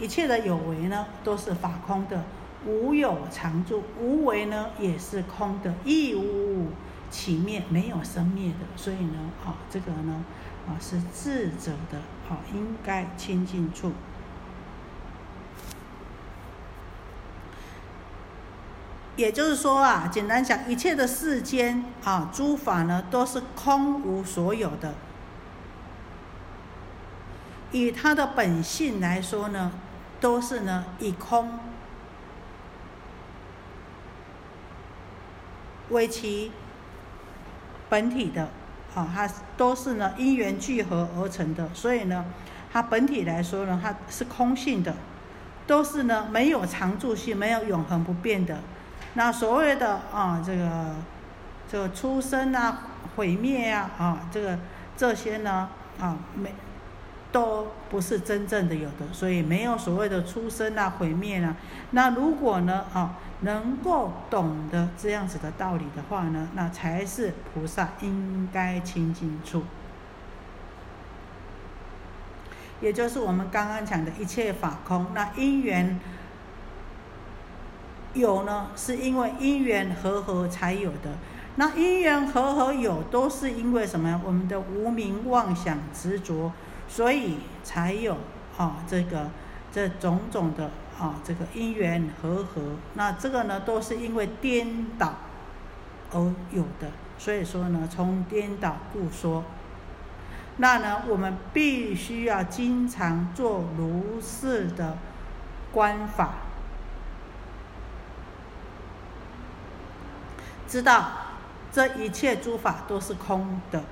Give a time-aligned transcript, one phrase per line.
[0.00, 2.24] 一切的有为呢，都是法空的，
[2.66, 6.66] 无有常住；无为呢，也是空的，亦无
[7.10, 8.66] 起灭，没有生灭的。
[8.74, 10.24] 所以呢，啊，这个呢，
[10.66, 13.92] 啊，是智者的啊，应该亲近处。
[19.14, 24.94] 也就是说啊，简单讲，一切的世间啊，诸法呢，都是空无所有的。
[27.70, 29.70] 以它的本性来说呢。
[30.24, 31.50] 都是呢以空
[35.90, 36.50] 为其
[37.90, 38.48] 本体的，
[38.94, 42.24] 啊，它都是呢因缘聚合而成的，所以呢，
[42.72, 44.94] 它本体来说呢，它是空性的，
[45.66, 48.60] 都是呢没有常住性、没有永恒不变的。
[49.12, 50.94] 那所谓的啊这个
[51.70, 52.84] 这个出生啊、
[53.14, 54.58] 毁灭啊啊这个
[54.96, 55.68] 这些呢
[56.00, 56.50] 啊没。
[57.34, 61.56] 都不是真正的有的，所以没有所谓的出生啊、毁灭啊。
[61.90, 69.64] 那如果呢，啊，能够懂得这样子的道理的话呢，那才是菩萨应该亲近处。
[72.80, 75.98] 也就是我们刚刚讲的一切法空，那因缘
[78.12, 81.10] 有呢，是因为因缘和合才有的。
[81.56, 84.20] 那因缘和合有，都是因为什么？
[84.24, 86.52] 我们的无名妄想执着。
[86.88, 88.16] 所以才有
[88.56, 89.30] 啊，这个
[89.72, 92.60] 这种种的啊，这个因缘和合，
[92.94, 95.14] 那这个呢，都是因为颠倒
[96.12, 96.20] 而
[96.52, 96.90] 有的。
[97.18, 99.44] 所以说呢，从颠倒故说，
[100.58, 104.98] 那呢，我们必须要经常做如是的
[105.72, 106.34] 观法，
[110.68, 111.08] 知道
[111.72, 113.82] 这一切诸法都是空的，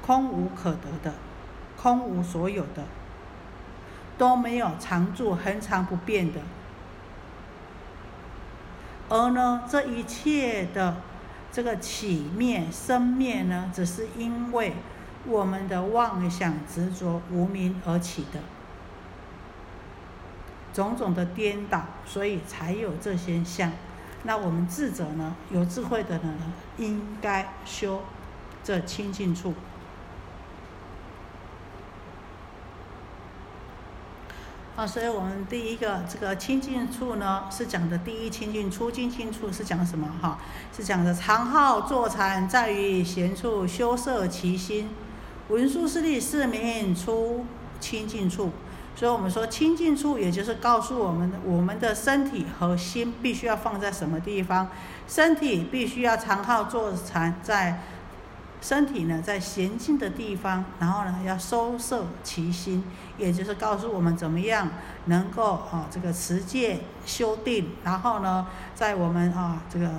[0.00, 1.14] 空无可得的。
[1.82, 2.84] 空无所有的，
[4.16, 6.40] 都没有常住、恒常不变的。
[9.08, 10.98] 而呢，这一切的
[11.50, 14.74] 这个起灭、生灭呢，只是因为
[15.26, 18.38] 我们的妄想执着、无明而起的
[20.72, 23.72] 种种的颠倒，所以才有这些相。
[24.22, 28.02] 那我们智者呢，有智慧的人呢，应该修
[28.62, 29.52] 这清净处。
[34.74, 40.08] 啊，所以我们第一个这个清净处呢，是讲的第一清净出清净处是讲什么？
[40.22, 40.38] 哈，
[40.74, 44.88] 是讲的长号坐禅在于闲处修摄其心，
[45.48, 47.44] 文殊师利是名出
[47.80, 48.50] 清净处。
[48.96, 54.70] 所以我们说清净处，也就是告诉我们，我们的身体和心必须要放在什么地方？
[55.06, 57.82] 身体必须要长号坐禅在。
[58.62, 62.84] 身体呢，在娴静的地方，然后呢，要收摄其心，
[63.18, 64.68] 也就是告诉我们怎么样
[65.06, 69.90] 能够啊，这个持戒修定，然后呢，在我们啊这个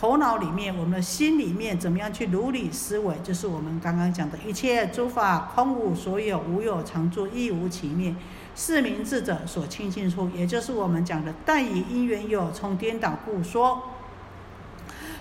[0.00, 8.14] 头脑里面，我们的心里面怎么样去如理思维，就是我们刚刚讲的一切诸法空无所有，无有常住，亦无其灭，
[8.56, 13.82] 是名智者所清净处，也就是我们讲的但以因缘有，从颠倒故说。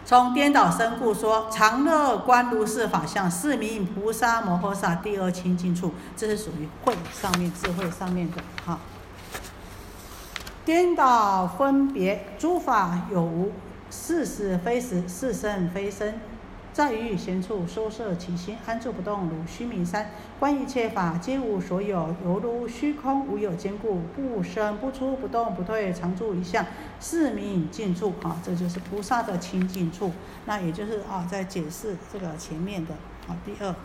[0.06, 5.94] 从颠倒生故说常乐观如是法相，是名菩萨摩诃萨第二清净处。
[6.18, 8.78] 这是属于慧上面智慧上面的哈。
[10.66, 13.52] 颠倒分别诸法有无，
[13.90, 16.14] 是是非实，是生非生。
[16.74, 20.10] 在于闲处收摄其心，安住不动，如须弥山。
[20.40, 26.66] 观一切法皆无所有，犹如虚空无有坚固，不生不出，不动不退，常住一相，
[27.00, 28.16] 是名静处。
[28.24, 30.12] 啊，这就是菩萨的清净处。
[30.46, 32.96] 那也就是啊，在解释这个前面的
[33.28, 33.76] 啊，第二，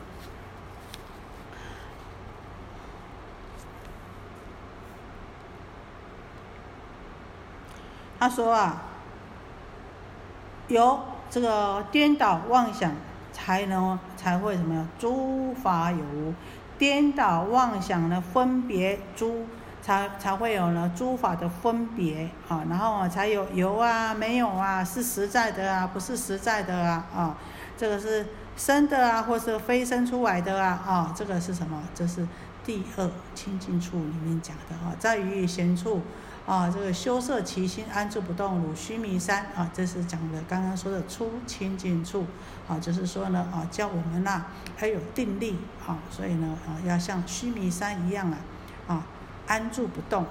[8.19, 8.83] 他说啊，
[10.69, 11.01] 有。
[11.31, 12.93] 这个颠倒妄想
[13.33, 14.87] 才能才会什么呀？
[14.99, 16.35] 诸法有无，
[16.79, 18.23] 颠倒妄想呢？
[18.33, 19.47] 分别诸
[19.83, 20.91] 才才会有呢？
[20.97, 27.37] 诸法的分别啊，然后才有有啊，没有啊，是实在的啊，不是实在的啊啊，
[27.77, 28.27] 这个是
[28.57, 31.83] 生的啊，或是非生出来的啊啊，这个是什么？
[31.95, 32.27] 这是
[32.65, 36.01] 第二清净处里面讲的啊，在于闲处。
[36.49, 42.27] 啊，这个修摄其心，安住不动，如须弥山啊，这是讲的刚刚说的出清净处
[42.67, 48.39] 啊，就是说呢啊，叫我们呐还有定力啊，所以呢啊，要像须弥山一样啊
[48.87, 49.07] 啊，
[49.47, 50.25] 安住不动，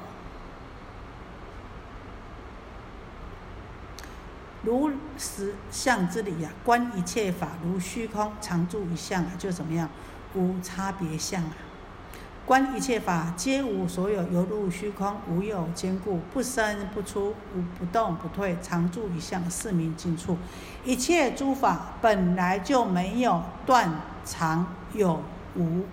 [4.64, 4.90] 如
[5.20, 9.88] 实相之理呀，观一切法如虚空，常住一相啊，就怎么样，
[10.34, 11.52] 无差别相啊。
[12.48, 20.38] 观一切法皆无所有，犹如虚空，无有坚固，不生不出，无不动不退，常住一相，四明尽处。
[20.86, 23.92] 一切诸法本来就没有断
[24.24, 25.22] 常有
[25.58, 25.84] 无，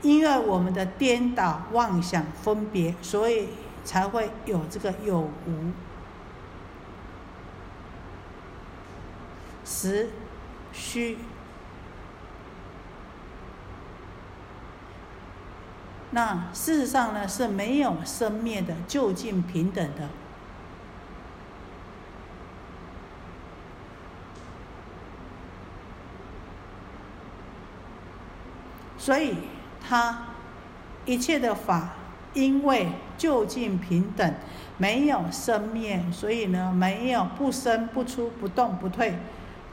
[0.00, 3.50] 因为我们的颠倒妄想分别，所以
[3.84, 5.72] 才会有这个有无。
[9.66, 10.08] 实
[10.72, 11.18] 虚。
[16.14, 20.08] 那事实上呢是没有生灭的，就近平等的，
[28.96, 29.34] 所以
[29.84, 30.26] 他
[31.04, 31.94] 一切的法，
[32.32, 34.34] 因为就近平等，
[34.78, 39.18] 没有生灭，所以呢没有不生不出不动不退，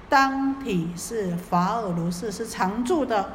[0.09, 3.31] 当体是法尔如是，是常住的。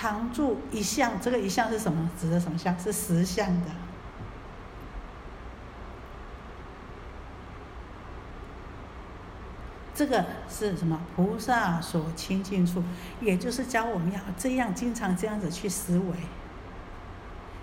[0.00, 2.10] 常住一相，这个一相是什么？
[2.18, 2.78] 指的什么相？
[2.80, 3.66] 是实相的。
[9.94, 10.98] 这个是什么？
[11.14, 12.82] 菩萨所亲近处，
[13.20, 16.16] 也就是教我们要这样，经常这样子去思维。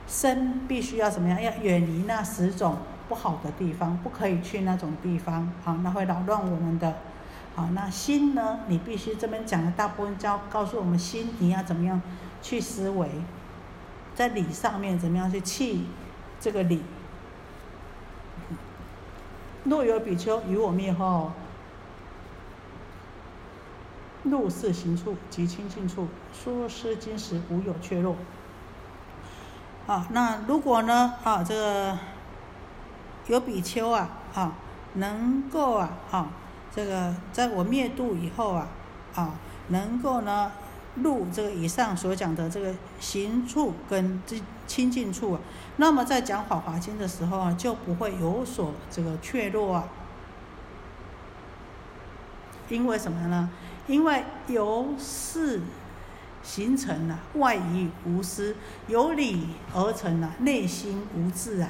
[0.07, 1.41] 身必须要怎么样？
[1.41, 2.77] 要远离那十种
[3.09, 6.97] 不好的地方，不可以去那种地方，好，那会扰乱我们的。
[7.55, 8.59] 好，那心呢？
[8.67, 11.99] 你必须这边讲的大部分教告诉我们，心你要怎么样？
[12.41, 13.09] 去思维，
[14.15, 15.85] 在理上面怎么样去弃
[16.39, 16.83] 这个理？
[19.63, 21.31] 若有比丘与我灭后，
[24.23, 28.15] 入世行处及清净处，说施金石无有缺落。
[29.87, 31.13] 啊，那如果呢？
[31.23, 31.97] 啊，这个
[33.27, 34.53] 有比丘啊，啊，
[34.93, 36.29] 能够啊，啊，
[36.73, 38.67] 这个在我灭度以后啊，
[39.15, 39.33] 啊，
[39.69, 40.51] 能够呢？
[41.01, 45.39] 入这个以上所讲的这个行处跟这清净处啊，
[45.77, 49.85] 那么在讲《法华经》的时候啊，就不会有所这个怯弱啊。
[52.69, 53.49] 因为什么呢？
[53.87, 55.61] 因为由是
[56.43, 58.55] 形成了外衣无私，
[58.87, 61.69] 由理而成了内心无智啊。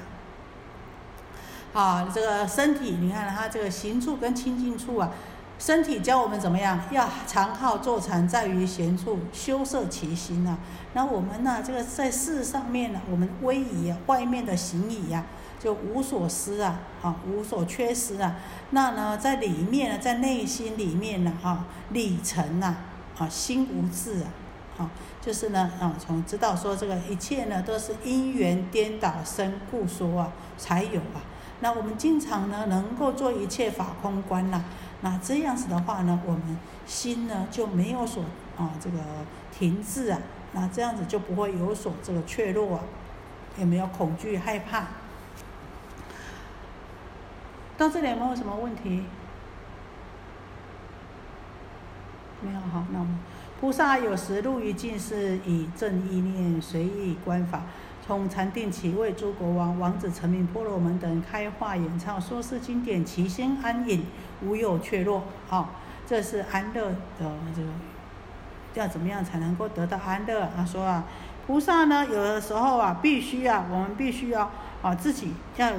[1.74, 5.12] 啊，这个身体，你看它这个行处跟清净处啊。
[5.60, 6.80] 身体教我们怎么样？
[6.92, 10.58] 要常好坐禅，在于闲处修摄其心啊。
[10.94, 11.64] 那我们呢？
[11.66, 15.26] 这个在事上面呢，我们威仪啊，外面的行仪呀，
[15.60, 18.36] 就无所失啊，啊，无所缺失啊。
[18.70, 22.76] 那呢，在里面呢，在内心里面呢，哈，理成呐，
[23.18, 24.30] 啊，心无智啊，
[24.78, 31.26] 啊，就是呢，啊，从知道说这个一切呢，都是因缘颠倒生故说啊，才有啊。
[31.60, 34.64] 那我们经常呢，能够做一切法空观呐。
[35.02, 38.24] 那这样子的话呢，我们心呢就没有所
[38.58, 38.98] 啊这个
[39.52, 40.20] 停滞啊，
[40.54, 42.84] 那这样子就不会有所这个怯弱啊，
[43.58, 44.88] 也没有恐惧害怕。
[47.78, 49.04] 到这里有没有什么问题？
[52.42, 53.20] 没有好，那我们
[53.60, 57.62] 菩萨有时入于境是以正意念随意观法。
[58.08, 64.06] 从禅定起，为诸国王、王子、臣民、婆罗门等开化演唱说是经典，其心安隐，
[64.42, 65.24] 无有怯弱。
[65.50, 65.72] 好，
[66.08, 66.88] 这是安乐
[67.20, 67.68] 的这个，
[68.76, 70.50] 要怎么样才能够得到安乐？
[70.56, 71.04] 他说啊，
[71.46, 74.50] 菩萨呢，有的时候啊，必须啊，我们必须要
[74.82, 75.74] 啊，自己要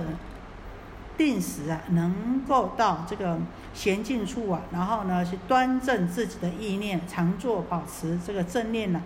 [1.17, 3.38] 定时啊，能够到这个
[3.73, 9.00] 闲静处啊，然后呢，去端正自己的意念，常做保持这个正念呢，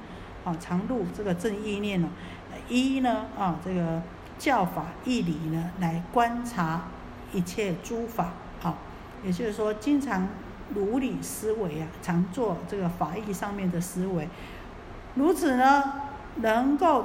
[0.45, 2.09] 啊，常入这个正意念呢。
[2.69, 4.01] 一呢啊，这个
[4.39, 6.83] 教法义理呢，来观察
[7.33, 8.79] 一切诸法，好，
[9.25, 10.29] 也就是说，经常
[10.75, 14.29] 如理思维啊，常做这个法义上面的思维，
[15.15, 15.95] 如此呢，
[16.37, 17.05] 能够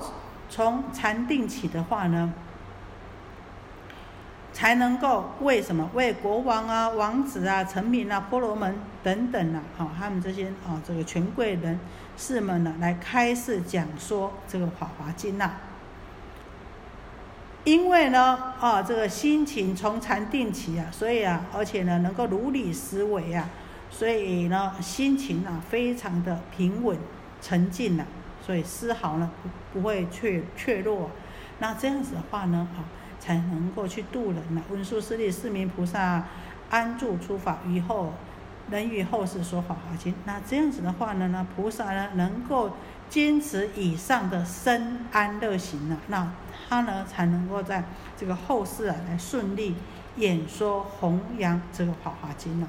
[0.49, 2.33] 从禅定起的话呢，
[4.53, 5.89] 才能够为什么？
[5.93, 11.79] 为国王啊、王子啊、臣民啊、婆罗门等等啊，好，他们这些啊，这个权贵人。
[12.17, 15.51] 士们呢，来开示讲说这个《法华经》呐。
[17.63, 23.47] 因为呢，啊，这个心情从禅定起啊，所以啊，而且呢，能够如理思维啊，
[23.91, 26.97] 所以呢，心情啊，非常的平稳
[27.41, 28.05] 沉静呐，
[28.41, 31.11] 所以丝毫呢不不会怯怯弱。
[31.59, 32.87] 那这样子的话呢，啊，
[33.19, 34.61] 才能够去度人呐。
[34.71, 36.23] 文殊师利四名菩萨
[36.69, 38.13] 安住诸法于后。
[38.69, 42.71] 能与后世说法华经，那这样子的话呢，那菩萨呢能够
[43.09, 46.29] 坚持以上的生安乐行呢，那
[46.67, 47.83] 他呢才能够在
[48.17, 49.75] 这个后世啊来顺利
[50.17, 52.67] 演说弘扬这个《法华经》呢。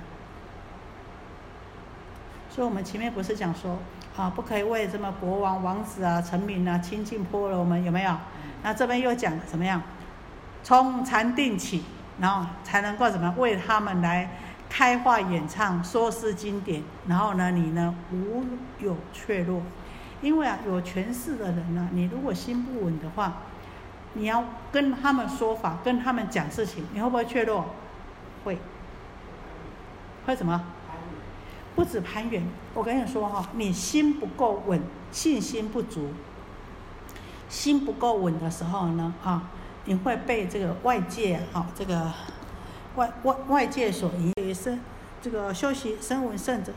[2.48, 3.78] 所以我们前面不是讲说
[4.16, 8.16] 啊，不可以为什么国王、王子啊、臣民啊亲近婆罗门有没有？
[8.62, 9.82] 那这边又讲怎么样？
[10.64, 11.84] 从禅定起，
[12.20, 14.28] 然后才能够怎么为他们来
[14.68, 18.44] 开化演唱说诗经典，然后呢，你呢无
[18.78, 19.62] 有怯弱，
[20.20, 23.38] 因为啊有权势的人呢，你如果心不稳的话，
[24.14, 27.64] 你要跟他们说法，跟他们讲事情，你会不会怯弱？
[28.44, 28.58] 会，
[30.26, 30.62] 会什么？
[31.74, 32.42] 不止攀援，
[32.74, 34.82] 我跟你说哈，你心不够稳，
[35.12, 36.08] 信心不足，
[37.48, 39.48] 心不够稳的时候呢，啊，
[39.84, 42.12] 你会被这个外界啊，这个
[42.98, 44.54] 外外外界所影响。
[44.54, 44.80] 生
[45.20, 46.72] 这个修习声闻圣者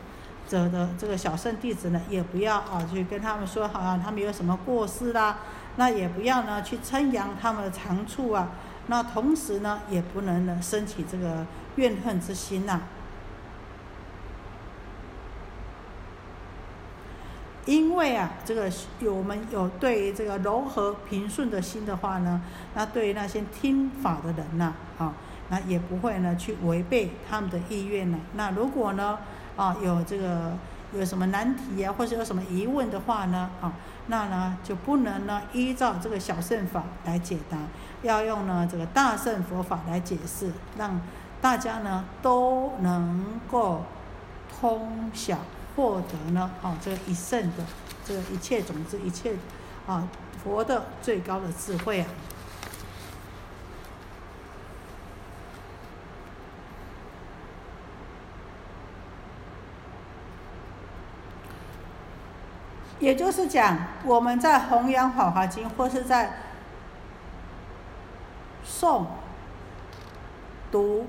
[0.47, 5.37] 者的这个小圣弟子呢，也不要啊去跟他们说好像他们有什么过失啦，
[5.77, 8.49] 那也不要呢去称扬他们的长处啊，
[8.87, 12.81] 那同时呢，也不能呢升起这个怨恨之心呐。
[17.65, 22.41] 因为啊，这个有我们有对于这个柔和平顺的心的话呢，
[22.73, 25.13] 那对于那些听法的人呐，啊，
[25.51, 28.17] 那也不会呢去违背他们的意愿呢。
[28.33, 29.19] 那如果呢，
[29.55, 30.53] 啊，有这个
[30.95, 33.71] 有什么难题啊，或者有什么疑问的话呢，啊，
[34.07, 37.57] 那呢就不能呢依照这个小圣法来解答，
[38.01, 40.99] 要用呢这个大圣佛法来解释，让
[41.39, 43.83] 大家呢都能够
[44.59, 45.37] 通晓。
[45.73, 47.63] 获得呢，啊，这个一圣的，
[48.03, 49.33] 这个一切种子，一切，
[49.87, 50.05] 啊，
[50.43, 52.07] 佛的最高的智慧啊，
[63.01, 66.33] 也就是讲，我们在弘扬《法华经》或是在
[68.65, 69.05] 诵、
[70.71, 71.07] 读、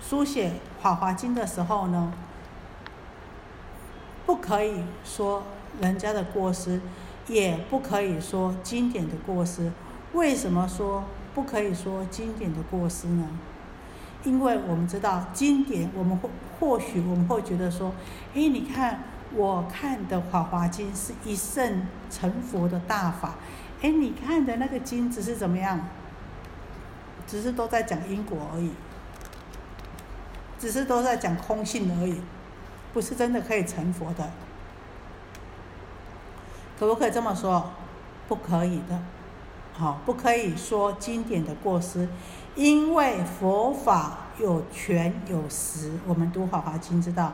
[0.00, 0.50] 书写
[0.80, 2.12] 《法华经》的时候呢。
[4.26, 5.42] 不可以说
[5.82, 6.80] 人家的过失，
[7.28, 9.70] 也不可以说经典的过失。
[10.14, 11.04] 为什么说
[11.34, 13.28] 不可以说经典的过失呢？
[14.22, 17.92] 因为我们知道经典，我们或或许我们会觉得说，
[18.34, 19.00] 哎，你看
[19.34, 23.34] 我看的《法华经》是一圣成佛的大法，
[23.82, 25.80] 哎，你看的那个经只是怎么样？
[27.26, 28.70] 只是都在讲因果而已，
[30.58, 32.20] 只是都在讲空性而已。
[32.92, 34.30] 不是真的可以成佛的，
[36.78, 37.70] 可不可以这么说？
[38.28, 39.02] 不可以的，
[39.72, 42.08] 好，不可以说经典的过失，
[42.54, 45.92] 因为佛法有权有实。
[46.06, 47.32] 我们读《法华经》知道，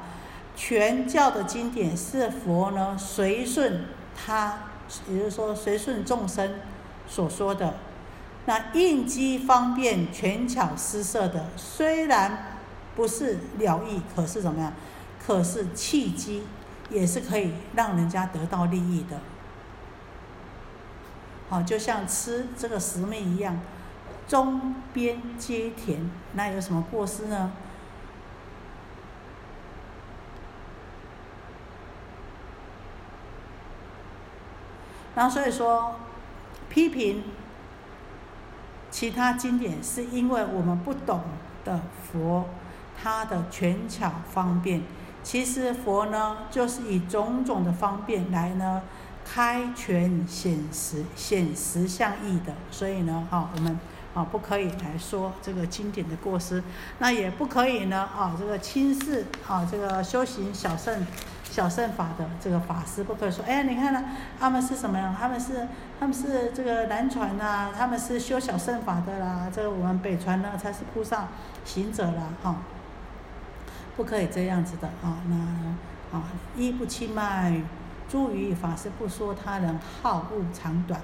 [0.60, 4.58] 全教的经典是佛呢随顺他，
[5.08, 6.56] 也就是说随顺众生
[7.08, 7.76] 所说的。
[8.44, 12.58] 那应机方便、权巧施设的，虽然
[12.94, 14.70] 不是了义，可是怎么样？
[15.26, 16.42] 可是契机
[16.90, 19.18] 也是可以让人家得到利益的，
[21.48, 23.58] 好，就像吃这个食蜜一样，
[24.28, 27.50] 中边皆甜，那有什么过失呢？
[35.20, 35.96] 然后所以说，
[36.70, 37.22] 批评
[38.90, 41.20] 其他经典，是因为我们不懂
[41.62, 41.78] 的
[42.10, 42.46] 佛，
[42.98, 44.80] 他的权巧方便。
[45.22, 48.80] 其实佛呢，就是以种种的方便来呢，
[49.22, 52.54] 开权显实、显实相义的。
[52.70, 53.78] 所以呢，哈，我们
[54.14, 56.64] 啊不可以来说这个经典的过失，
[56.98, 61.06] 那也不可以呢，啊，这个轻视啊这个修行小圣、
[61.50, 64.04] 小圣法的这个法师，不可以说，哎，你看呢，
[64.38, 65.14] 他们是什么呀？
[65.18, 65.66] 他们是
[65.98, 71.28] 他们是这个南传呐，他们是修小圣法的啦，这个我们北传呢才是菩萨
[71.64, 72.56] 行者啦，哈。
[73.96, 75.18] 不可以这样子的啊！
[75.28, 76.22] 那啊，
[76.56, 77.62] 一不轻慢，
[78.08, 80.98] 诸于法师不说他人好恶长短，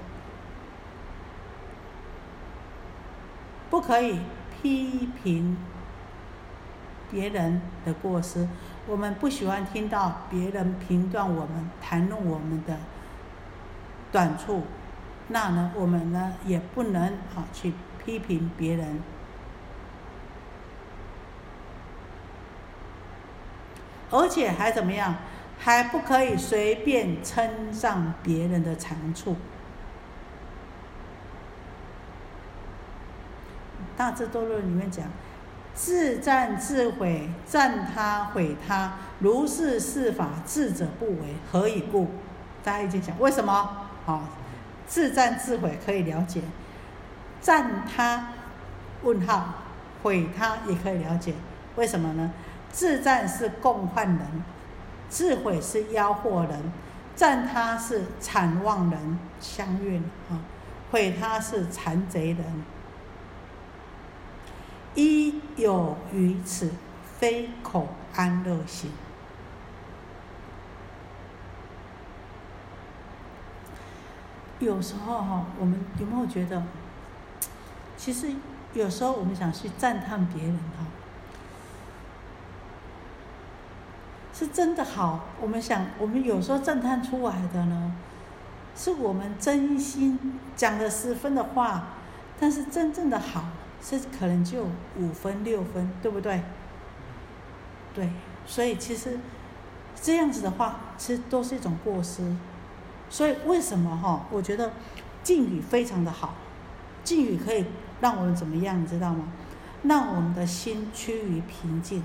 [3.69, 5.57] 不可以批评
[7.11, 8.47] 别人的过失。
[8.87, 12.77] 我们不喜欢听到别人评断我们、谈论我们的
[14.11, 14.63] 短处，
[15.27, 17.03] 那呢，我们呢也不能
[17.35, 19.01] 啊去批评别人。
[24.09, 25.15] 而且还怎么样？
[25.59, 29.35] 还不可以随便称赞别人的长处。
[33.97, 35.07] 大智多论里面讲，
[35.77, 42.07] 自赞自毁，赞他毁他，如是是法，智者不为，何以故？
[42.63, 43.53] 大家已经讲为什么？
[44.07, 44.21] 啊，
[44.87, 46.41] 自赞自毁可以了解，
[47.39, 48.29] 赞他？
[49.03, 49.53] 问号，
[50.01, 51.35] 毁他也可以了解，
[51.75, 52.31] 为什么呢？
[52.71, 54.43] 自赞是共患人，
[55.07, 56.71] 自毁是妖惑人，
[57.15, 60.41] 赞他是惨望人相运啊，
[60.89, 62.43] 毁他是残贼人。
[64.95, 66.71] 一有于此，
[67.19, 68.91] 非口安乐心。
[74.59, 76.63] 有时候哈，我们有没有觉得，
[77.95, 78.31] 其实
[78.73, 80.85] 有时候我们想去赞叹别人哈，
[84.33, 85.25] 是真的好。
[85.39, 87.93] 我们想，我们有时候赞叹出来的呢，
[88.75, 91.89] 是我们真心讲的十分的话，
[92.39, 93.43] 但是真正的好
[93.81, 94.65] 是可能就
[94.97, 96.41] 五分六分，对不对？
[97.93, 98.09] 对，
[98.45, 99.19] 所以其实
[99.95, 102.35] 这样子的话，其实都是一种过失。
[103.09, 104.25] 所以为什么哈？
[104.29, 104.73] 我觉得
[105.23, 106.35] 敬语非常的好，
[107.03, 107.65] 敬语可以
[108.01, 109.27] 让我们怎么样，你知道吗？
[109.83, 112.03] 让我们的心趋于平静。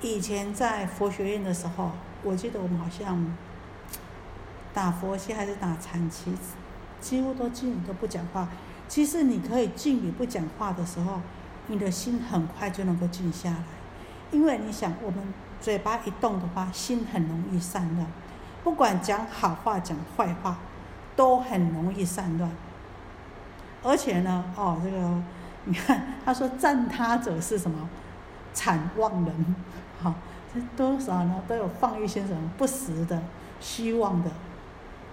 [0.00, 3.36] 以前在佛学院的时候，我记得我们好像
[4.72, 6.32] 打佛七还是打禅七，
[7.00, 8.48] 几乎都敬语都不讲话。
[8.88, 11.20] 其实你可以静语不讲话的时候，
[11.66, 13.64] 你的心很快就能够静下来，
[14.30, 18.06] 因为你想，我们嘴巴一动的话，心很容易散乱。
[18.62, 20.58] 不管讲好话讲坏话，
[21.16, 22.50] 都很容易散乱。
[23.82, 25.22] 而且呢，哦，这个
[25.64, 27.88] 你看，他说赞他者是什么？
[28.52, 29.54] 惨妄人，
[30.00, 30.14] 好，
[30.54, 31.42] 这多少呢？
[31.48, 33.20] 都有放一些什么不实的、
[33.58, 34.30] 虚妄的，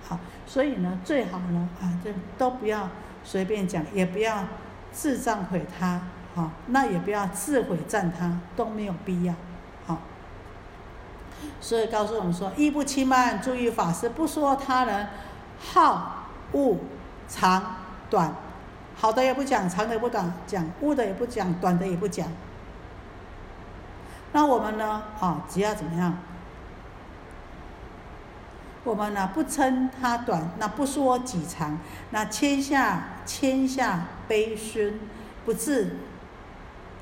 [0.08, 2.88] 好，所以呢，最好呢，啊，就都不要
[3.24, 4.46] 随便讲，也不要
[4.92, 6.01] 自赞毁他，
[6.36, 9.34] 好，那也不要自毁赞他，都没有必要。
[11.60, 15.08] 所以告诉我们说，一不轻慢，注意法师不说他人
[15.60, 16.78] 好恶
[17.28, 17.78] 长
[18.12, 18.36] 短，
[18.96, 22.28] 好的也不讲，长的也不讲，讲恶的也不讲，短的也不讲。
[24.34, 25.01] 那我们呢？
[25.20, 26.16] 啊，只要怎么样？
[28.84, 31.78] 我们呢不称他短，那不说己长，
[32.10, 35.00] 那谦下谦下卑尊，
[35.46, 35.98] 不自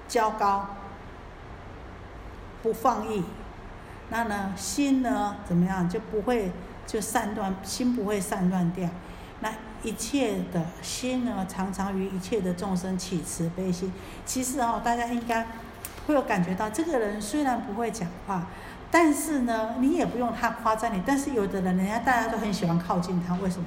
[0.10, 0.68] 骄高，
[2.62, 3.24] 不放逸。
[4.10, 6.52] 那呢，心呢怎么样就不会
[6.86, 8.90] 就散乱，心不会散乱掉。
[9.40, 9.50] 那
[9.84, 13.94] 一切的心呢，常常与一切的众生起慈悲心。
[14.26, 15.48] 其实哦，大家应该
[16.06, 18.48] 会有感觉到，这个人虽然不会讲话，
[18.92, 21.02] 但是呢，你也不用他夸赞你。
[21.06, 23.66] 但是有的人，人家大家都很喜欢靠近他，为什么？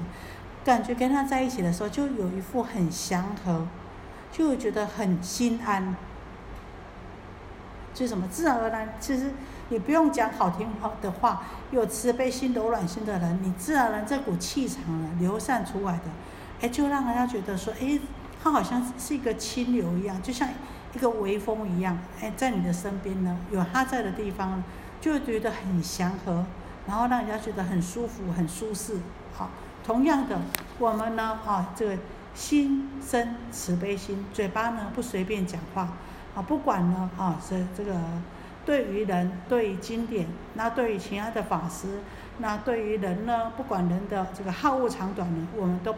[0.63, 3.67] 感觉跟他在一起的时候，就有一副很祥和，
[4.31, 5.95] 就觉得很心安。
[7.93, 8.27] 就什么？
[8.27, 9.31] 自然而然，其实。
[9.69, 16.03] 你不用讲好听话的话，有慈悲心、柔软心的人，你自然而然这股气场呢流散出来的，
[16.61, 17.97] 哎，就让人家觉得说，哎，
[18.43, 20.47] 他好像是一个清流一样，就像
[20.93, 24.61] 一个微风一样，哎，在你的身边呢，有他在的地方，
[25.03, 26.45] 就觉得很祥和，
[26.87, 28.99] 然后让人家觉得很舒服、很舒适。
[29.33, 29.49] 好，
[29.85, 30.39] 同样的，
[30.79, 31.97] 我们呢，啊，这个
[32.33, 35.89] 心生慈悲心，嘴巴呢不随便讲话，
[36.33, 37.93] 啊，不管呢，啊，这这个。
[38.65, 41.99] 对于人，对于经典，那对于其他的法师，
[42.37, 43.51] 那对于人呢？
[43.57, 45.93] 不管人的这个好恶长短呢，我们都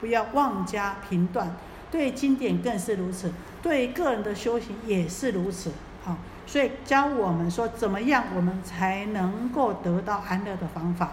[0.00, 1.56] 不要妄加评断。
[1.90, 5.72] 对经典更是如此，对个人的修行也是如此。
[6.04, 11.10] 好，所以教我们说，怎么样我们才能够得到安乐的方法？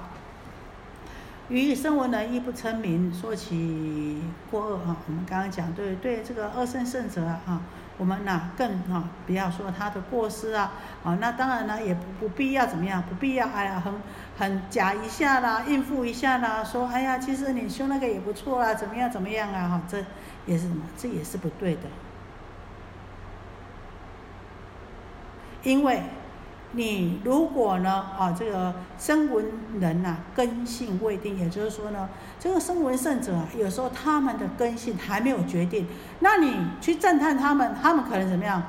[1.49, 4.21] 于生闻人亦不称名，说起
[4.51, 4.97] 过恶啊。
[5.07, 7.61] 我们刚刚讲，对对，这个恶圣圣者啊。
[7.99, 10.71] 我们呢更哈不要说他的过失啊，
[11.03, 13.91] 啊那当然呢也不不必要怎么样，不必要哎呀很
[14.37, 19.97] 很假一下啦，应付一下啦，说哎呀其实你修那个也不错啊，怎么样怎么样啊哈，这
[20.45, 20.83] 也是什么？
[20.95, 21.81] 这也是不对的，
[25.63, 26.01] 因为。
[26.73, 29.45] 你如果呢啊，这个声闻
[29.79, 35.87] 人呐根性未定，也就是说呢，这个声闻圣者啊，有时候他们的根性还没有决定，
[36.19, 38.61] 那你去赞叹他们，他们可能怎么样？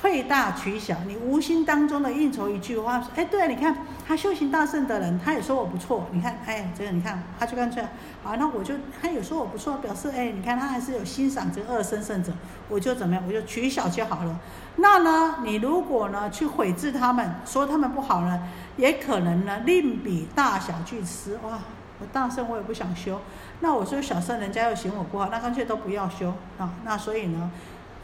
[0.00, 7.84] 退大取小，你无心当中的应酬一句话，说，哎，对，你看他修行大圣的人，他也说我不错，你看，哎，这个你看，他就干脆，
[8.22, 12.32] 好，那我就他有说我不错，表示，哎，你看他还是有欣赏这个二生圣者，
[12.68, 14.38] 我就怎么样，我就取小就好了。
[14.76, 18.40] 那呢，你如果呢去毁制他们，说他们不好呢，
[18.76, 21.34] 也可能呢另比大小俱失。
[21.42, 21.58] 哇，
[22.00, 23.20] 我大圣我也不想修，
[23.58, 26.70] 那我说小圣人家又嫌我不好，那干脆都不要修啊。
[26.84, 27.50] 那所以呢，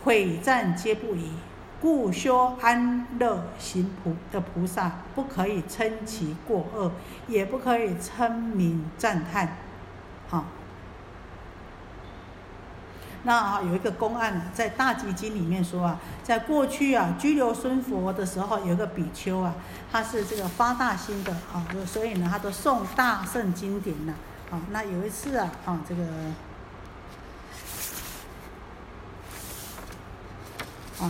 [0.02, 1.30] 毁赞皆不宜。
[1.84, 6.90] 故修安乐行菩的菩萨，不可以称其过恶，
[7.28, 9.58] 也不可以称名赞叹。
[10.30, 10.46] 好，
[13.24, 19.54] 那有一个公案，在《大集经》里面说啊，在过去啊，拘留孙佛的时候，有个比丘啊，
[19.92, 24.14] 他是这个发大心的啊，所以呢，他都诵大圣经典呢。
[24.50, 26.02] 啊，那有一次啊，啊，这个，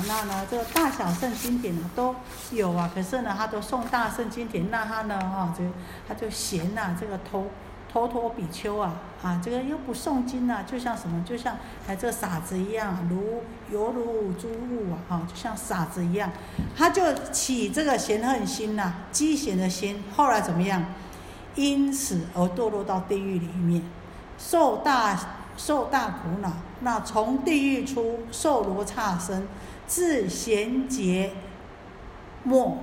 [0.07, 2.15] 那呢，这个大小圣经典呢都
[2.53, 5.65] 有啊，可是呢，他都诵大圣经典，那他呢，哈，就
[6.07, 7.47] 他就嫌呐，这个头。
[7.93, 16.29] 头陀比丘啊，啊，这个又不诵经呐，就像什么，就像哎这个傻子一样，如犹如诸物啊，哈，就像傻子一样，
[16.77, 20.85] 他就起这个嫌恨心呐，积嫌的心，后来怎么样？
[21.55, 23.81] 因此而堕落到地狱里面，
[24.39, 25.17] 受大
[25.57, 26.51] 受大苦恼。
[26.81, 29.47] 那从地狱出受罗刹身，
[29.88, 31.33] 至贤劫
[32.42, 32.79] 末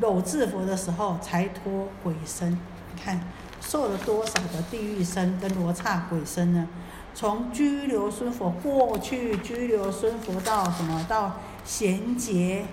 [0.00, 2.52] 裸智佛的时候，才脱鬼身。
[2.52, 3.20] 你看。
[3.64, 6.66] 受了多少的地狱身跟罗刹鬼身呢？
[7.14, 11.06] 从拘留孙佛过去拘留孙佛到什么？
[11.08, 12.64] 到贤劫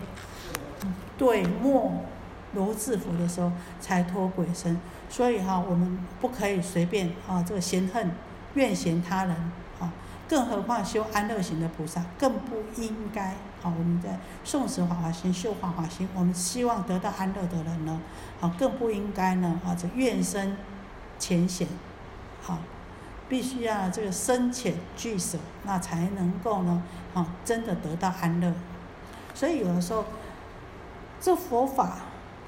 [1.15, 1.91] 对末
[2.55, 4.81] 罗智佛的时候才脱鬼身。
[5.11, 8.09] 所以哈，我们不可以随便啊，这个嫌恨
[8.55, 9.35] 怨嫌他人
[9.79, 9.93] 啊，
[10.27, 13.73] 更何况修安乐行的菩萨更不应该好。
[13.77, 17.99] 我们在诵持法华心、修法华心，我们希望得到安乐的人呢，
[18.41, 20.57] 啊，更不应该呢啊，这怨深。
[21.21, 21.67] 浅显，
[22.41, 22.59] 好，
[23.27, 26.81] 必须要这个深浅俱舍，那才能够呢，
[27.13, 28.53] 啊，真的得到安乐。
[29.33, 30.05] 所以有的时候，
[31.19, 31.97] 这佛法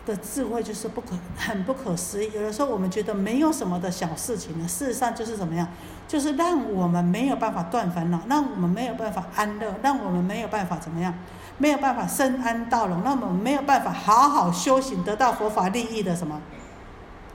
[0.05, 2.31] 的智慧就是不可 很不可思议。
[2.33, 5.67] 有的时候我们觉得没有什么的小事情呢，事实上就是怎么样，
[6.07, 11.13] 就是让我们没有办法断烦恼，让我们没有办法安乐，让我们没有办法怎么样，
[11.57, 16.41] 没有办法深安道容，让我们没有办法好好修行，得到佛法利益的什么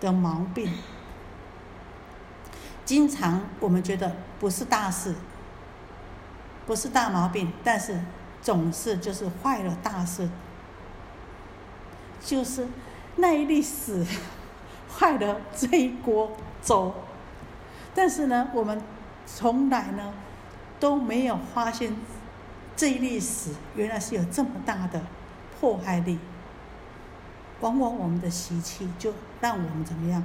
[0.00, 0.72] 的毛病。
[2.84, 5.14] 经常我们觉得不是大事，
[6.66, 8.00] 不是大毛病，但是
[8.40, 10.28] 总是就是坏了大事，
[12.20, 12.66] 就是
[13.16, 14.04] 那一粒屎
[14.88, 16.94] 坏了这一锅粥。
[17.94, 18.80] 但是呢，我们
[19.26, 20.12] 从来呢
[20.78, 21.94] 都没有发现
[22.76, 25.00] 这一粒屎原来是有这么大的
[25.58, 26.18] 破坏力。
[27.60, 30.22] 往往我们的习气就让我们怎么样，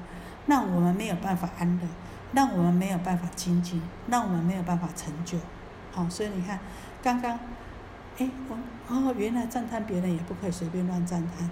[0.48, 1.88] 让我们没有办法安乐。
[2.34, 5.38] 让我们没有办法精进，让我们没有办法成就，
[5.92, 6.58] 好，所以你看，
[7.04, 7.38] 刚刚，
[8.18, 11.50] 哎，我哦，原来赞叹别人也不可以随便乱赞叹，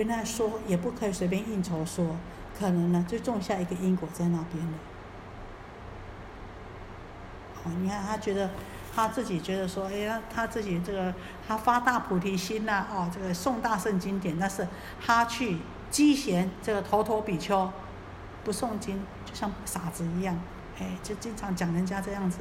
[0.00, 2.16] 跟他说也不可以随便应酬说，
[2.58, 4.72] 可能呢就种下一个因果在那边了。
[7.62, 8.48] 好，你看他觉得
[8.96, 11.14] 他自己觉得说，哎呀，他自己这个
[11.46, 14.66] 他发大菩提心呐，哦，这个诵大圣经典，但是
[15.04, 15.58] 他去
[15.90, 17.70] 积嫌这个头陀比丘。
[18.42, 20.34] 不诵经，就像傻子一样，
[20.78, 22.38] 哎，就经常讲人家这样子，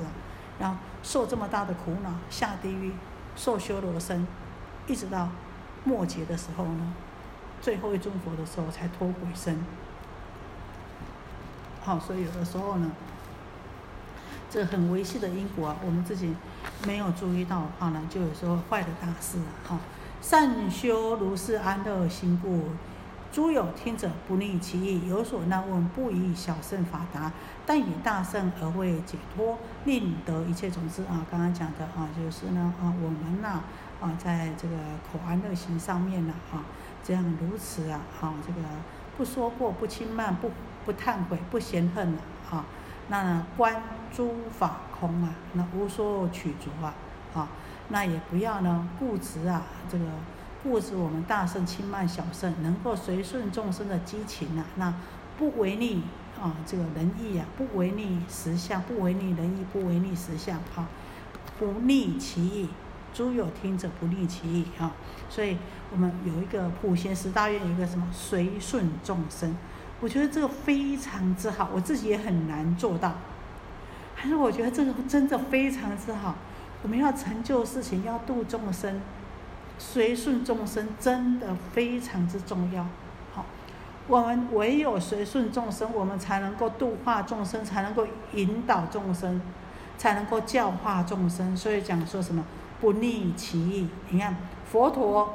[0.58, 2.94] 然后受这么大的苦恼，下地狱，
[3.36, 4.26] 受修罗身，
[4.88, 5.28] 一直到
[5.84, 6.94] 末劫的时候呢，
[7.62, 9.58] 最后一尊佛的时候才脱鬼身。
[11.82, 12.92] 好，所以有的时候呢，
[14.50, 16.36] 这很维系的因果啊，我们自己
[16.86, 19.52] 没有注意到的话呢，就有时候坏的大事啊。
[19.68, 19.80] 哈，
[20.22, 22.66] 善修如是安乐心故。
[23.32, 27.32] 诸有听者不逆其意，有所难问，不以小圣法达，
[27.64, 31.24] 但以大圣而为解脱，令得一切种子啊！
[31.30, 33.62] 刚刚讲的啊，就是呢啊，我们呐
[34.02, 34.76] 啊，在这个
[35.14, 36.66] 口安乐行上面呢啊，
[37.10, 38.60] 这样如此啊好，这个
[39.18, 40.52] 不说过，不轻慢，不
[40.86, 42.14] 不忏悔，不嫌恨
[42.52, 42.64] 啊，
[43.08, 43.82] 那观
[44.16, 46.94] 诸法空啊，那无所取着啊
[47.34, 47.48] 啊，
[47.88, 50.06] 那也不要呢固执啊这个。
[50.62, 54.94] 固执我们大圣轻慢小圣，能够随顺众生的激情啊，那
[55.36, 56.04] 不违逆
[56.40, 60.88] 啊这个仁义啊，不违逆实相，不违逆仁义，不违逆实相啊，
[61.58, 62.70] 不逆其意。
[63.12, 64.92] 诸有听者不逆其意啊，
[65.30, 65.58] 所以
[65.92, 69.56] 我们有一个普贤十大愿，有一个什么随顺众生，
[70.00, 73.14] 我觉得这个非常之好，我自己也很难做到，
[74.16, 76.36] 还是我觉得这个真的非常之好。
[76.82, 79.02] 我们要成就事情，要度众生。
[79.82, 82.86] 随顺众生真的非常之重要，
[83.34, 83.46] 好，
[84.08, 89.42] 我们唯有随顺众生，我们才能够度化众生，才能够引导众生，
[89.98, 91.56] 才能够教化众生。
[91.56, 92.44] 所以讲说什么
[92.82, 93.88] 不逆其意。
[94.10, 94.36] 你看
[94.70, 95.34] 佛陀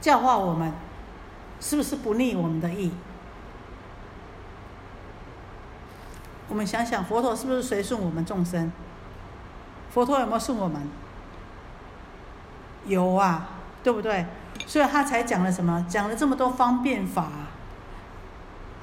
[0.00, 0.72] 教化我们，
[1.60, 2.92] 是不是不逆我们的意？
[6.48, 8.70] 我们想想，佛陀是不是随顺我们众生？
[9.90, 10.88] 佛陀有没有顺我们？
[12.86, 13.48] 有啊，
[13.82, 14.26] 对不对？
[14.66, 15.84] 所以他才讲了什么？
[15.88, 17.28] 讲了这么多方便法。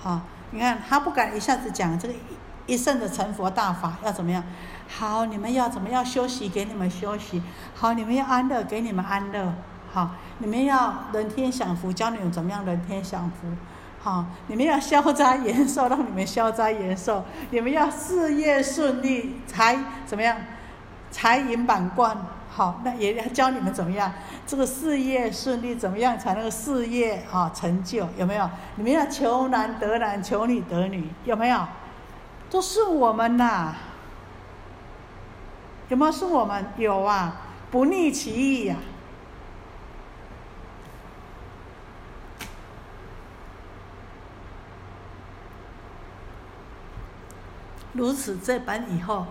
[0.02, 0.22] 好，
[0.52, 2.14] 你看他不敢一下子讲这个
[2.66, 4.44] 一生的成佛大法要怎么样？
[4.90, 6.50] 好，你们要怎么样休息？
[6.50, 7.42] 给你们休息。
[7.74, 9.54] 好，你们要安乐，给你们安乐。
[9.94, 13.48] 好，你们要人天享福，教你们怎么样人天享福。
[14.02, 17.24] 好，你们要消灾延寿，让你们消灾延寿。
[17.52, 20.36] 你们要事业顺利，财怎么样？
[21.12, 22.18] 财银满贯。
[22.50, 24.12] 好，那也要教你们怎么样，
[24.48, 28.08] 这个事业顺利，怎么样才能事业啊成就？
[28.18, 28.50] 有没有？
[28.78, 31.68] 你们要求男得男，求女得女，有没有？
[32.50, 33.74] 都是我们呐，
[35.90, 36.66] 有没有是我们？
[36.78, 37.36] 有啊，
[37.70, 38.76] 不逆其意呀。
[47.94, 49.26] 如此这般以后。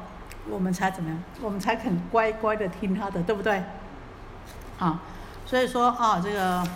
[0.51, 1.17] 我们才怎么样？
[1.41, 3.63] 我们才肯乖乖的听他的，对不对？
[4.81, 5.01] 啊，
[5.47, 6.67] 所以说啊，这个，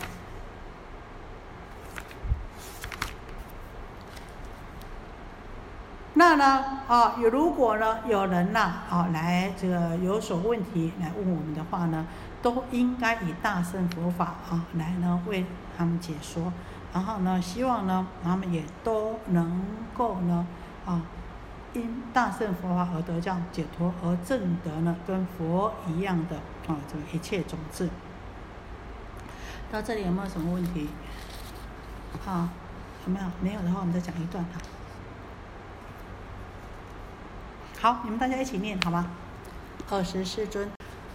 [6.14, 12.06] 那呢啊，有如果呢有人呐啊来这个有所问题来问我们的话呢，
[12.40, 15.44] 都应该以大乘佛法啊来呢为
[15.76, 16.52] 他们解说，
[16.94, 19.60] 然后呢希望呢他们也都能
[19.92, 20.46] 够呢
[20.84, 21.02] 啊。
[21.76, 26.36] 因大圣佛法而得教解脱而证得呢，跟佛一样的
[26.66, 27.90] 啊，这个一切种子。
[29.70, 30.88] 到这里有没有什么问题？
[32.24, 32.48] 好，
[33.06, 33.26] 有没有？
[33.42, 34.56] 没有的话，我们再讲一段啊。
[37.78, 39.10] 好，你们大家一起念好吗？
[39.90, 40.70] 二十世尊，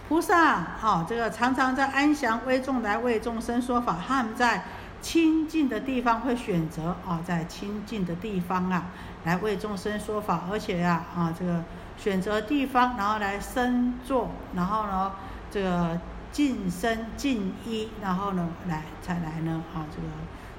[0.08, 4.64] 菩萨啊，这个常常在安详危重来为众生说法，他们在
[5.02, 8.86] 清净的地方会选择啊，在清净的地方啊。
[9.24, 11.62] 来为众生说法，而且呀，啊，这个
[11.96, 15.12] 选择地方，然后来生坐，然后呢，
[15.48, 16.00] 这个
[16.32, 20.08] 净身净衣，然后呢，来才来呢，啊，这个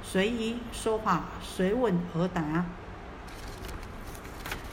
[0.01, 2.63] 随意说法，随问而答。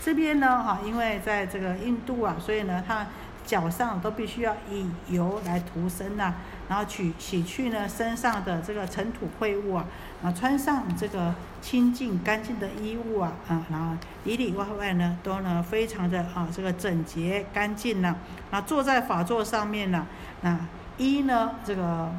[0.02, 3.06] 这边呢，哈，因为在这个印度啊，所以呢，他
[3.44, 6.34] 脚上都必须要以油来涂身呐，
[6.70, 9.84] 然后取洗去呢身上的这个尘土秽物啊。
[10.22, 18.14] 啊，穿上这个清净干净的衣物啊，啊，然后里里外外呢，都呢非常的啊，这个整洁干净呢。
[18.50, 20.06] 啊，坐在法座上面呢，
[20.42, 20.60] 那
[20.98, 22.12] 一呢，这个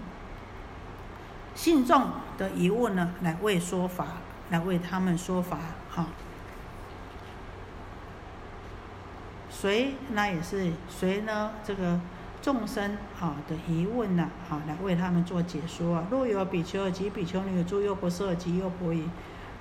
[1.54, 2.10] 信众
[2.40, 4.08] 的疑问呢，来为说法，
[4.50, 5.60] 来为他们说法，
[5.90, 6.08] 哈。
[9.52, 11.52] 谁那也是谁呢？
[11.64, 12.00] 这个。
[12.42, 16.06] 众生啊的疑问呐，啊来为他们做解说啊。
[16.10, 19.08] 若有比丘及比丘尼，诸优婆塞及优婆夷，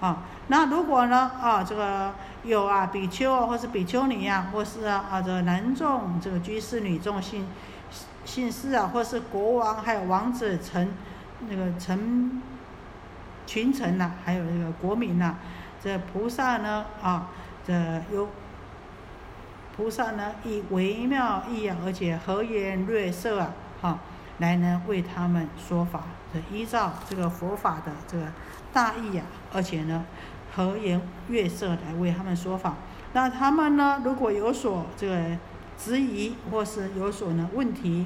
[0.01, 7.47] 啊，那如果呢啊这个有啊比丘或是比丘尼啊，或是啊啊这个男众这个居士女众姓
[8.25, 10.88] 姓氏啊，或是国王还有王子臣
[11.49, 12.40] 那个臣
[13.47, 15.35] 群臣呐，还有那个国民呐，
[15.85, 17.29] 这菩萨呢啊
[17.66, 17.75] 这
[18.11, 18.27] 有。
[19.81, 23.99] 菩萨呢，以微妙义啊，而且和颜悦色啊，哈，
[24.37, 26.03] 来呢为他们说法，
[26.53, 28.27] 依照这个佛法的这个
[28.75, 30.05] 大义啊，而且呢
[30.55, 32.75] 和颜悦色来为他们说法。
[33.14, 35.38] 那他们呢，如果有所这个
[35.79, 38.05] 质疑或是有所呢问题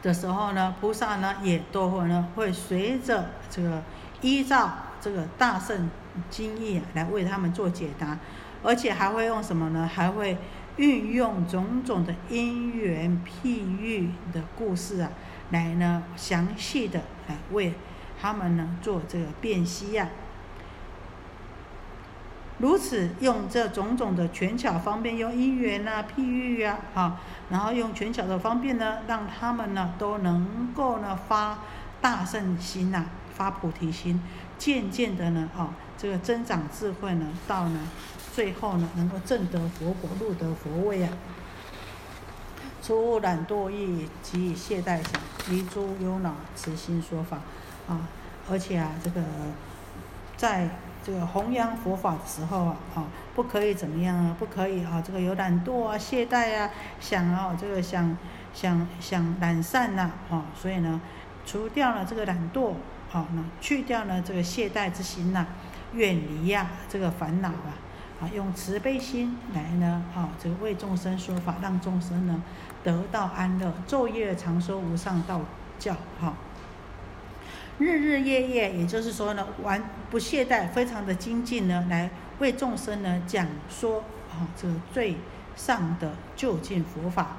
[0.00, 3.82] 的时候呢，菩萨呢也都会呢会随着这个
[4.20, 5.90] 依照这个大圣
[6.30, 8.16] 经义啊，来为他们做解答。
[8.64, 9.86] 而且还会用什么呢？
[9.86, 10.36] 还会
[10.76, 15.10] 运用种种的因缘譬喻的故事啊，
[15.50, 17.74] 来呢详细的来为
[18.20, 20.08] 他们呢做这个辨析呀。
[22.58, 27.18] 如此用这种种的权巧方便，用因缘啊譬喻啊，哈，
[27.50, 31.58] 然后用权巧的方便呢，让他们呢都能够呢发
[32.00, 34.22] 大圣心呐，发菩提心，
[34.56, 37.80] 渐渐的呢，哦，这个增长智慧呢，到呢。
[38.34, 41.10] 最后呢，能够证得佛果，入得佛位啊！
[42.82, 45.12] 出懒惰意及懈怠想，
[45.48, 47.38] 离诸忧恼，慈心说法
[47.86, 48.08] 啊！
[48.50, 49.22] 而且啊，这个
[50.36, 50.68] 在
[51.04, 54.34] 这个弘扬佛法的时候啊，啊，不可以怎么样啊？
[54.36, 55.00] 不可以啊！
[55.00, 56.68] 这个有懒惰啊、懈怠啊，
[56.98, 58.18] 想啊，这个想
[58.52, 61.00] 想想懒散呐，啊，所以呢，
[61.46, 62.72] 除掉了这个懒惰，
[63.12, 65.46] 啊，那去掉了这个懈怠之心呐，
[65.92, 67.78] 远离呀这个烦恼啊！
[68.32, 72.42] 用慈悲心来呢，啊，这个为众生说法，让众生呢
[72.82, 75.40] 得到安乐，昼夜常说无上道
[75.78, 76.34] 教，哈，
[77.78, 85.16] 日日夜夜，也就是说呢，完不懈怠，非常的精进呢，来为众生呢讲说啊，这个最
[85.56, 87.36] 上的究竟佛法，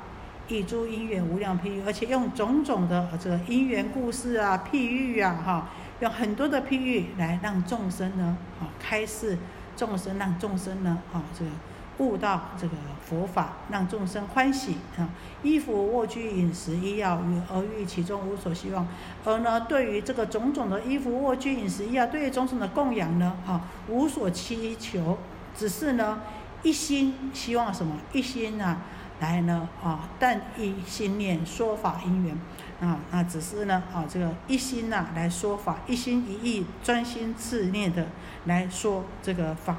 [0.48, 5.70] 以诸因缘无量譬喻，而且用种种的这个因缘故事啊、譬喻啊，哈，
[6.02, 9.38] 用很多的譬喻来让众生呢，啊，开示。
[9.76, 11.52] 众生，让众生呢，啊，这个
[11.98, 12.74] 悟到这个
[13.06, 15.08] 佛法，让众生欢喜啊。
[15.44, 18.88] 衣服、卧具、饮食、医药与而欲其中无所希望。
[19.24, 25.18] 而呢，对于这个种种的衣服、卧具、饮食、医药，对于种种的供养呢，啊，无所祈求，
[25.56, 26.22] 只是呢，
[26.64, 27.96] 一心希望什么？
[28.12, 28.82] 一心啊。
[29.20, 32.38] 来呢啊，但一心念说法因缘
[32.82, 38.08] 啊，那只是呢啊，这个一心呐来说法，一心一意专心致念的
[38.46, 39.78] 来说这个法，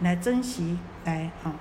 [0.00, 1.52] 来珍惜来啊。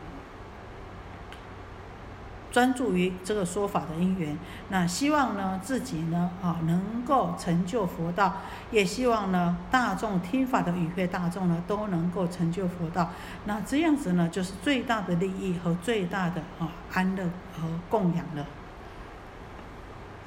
[2.50, 4.38] 专注于这个说法的因缘，
[4.70, 8.38] 那希望呢自己呢啊能够成就佛道，
[8.72, 13.12] 也希望呢大众听法的与会大众呢都能够成就佛道，
[13.46, 18.46] 那这样子呢就是最大的利益和最大的啊安乐和供养了。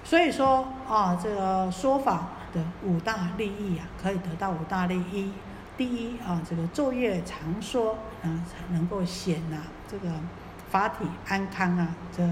[0.05, 5.33] 所以说啊这个说法的五大利益啊，可以得到五大利益。
[5.77, 10.09] 第一啊这个昼夜常说啊才能够显啊这个。
[10.71, 12.23] 法体安康啊，这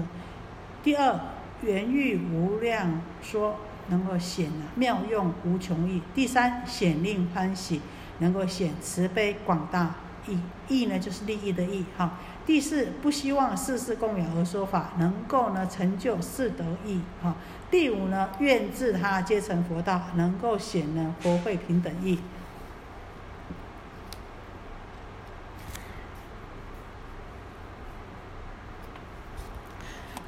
[0.81, 1.19] 第二
[1.61, 3.57] 圆欲无量说
[3.89, 6.01] 能够显啊妙用无穷意。
[6.15, 7.81] 第三显令欢喜，
[8.19, 9.95] 能够显慈悲广大
[10.27, 12.17] 意意呢就是利益的意哈。
[12.45, 17.35] 第四不希望世事供养而说法，能够呢成就四德意哈。
[17.69, 22.19] 第五呢愿自他皆成佛道，能够显呢佛慧平等意。